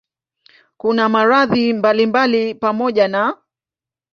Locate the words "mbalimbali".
1.73-2.55